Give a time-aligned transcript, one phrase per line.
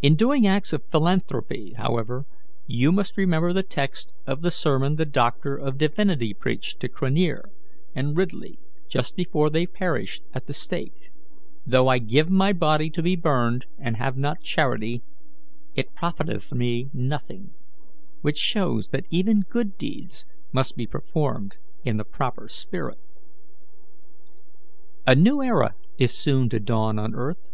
[0.00, 2.24] In doing acts of philanthropy, however,
[2.68, 7.50] you must remember the text of the sermon the doctor of divinity preached to Craniner
[7.92, 11.10] and Ridley just before they perished at the stake:
[11.66, 15.02] 'Though I give my body to be burned, and have not charity,
[15.74, 17.52] it profiteth me nothing'
[18.20, 22.98] which shows that even good deeds must be performed in the proper spirit.
[25.08, 27.50] "A new era is soon to dawn on earth.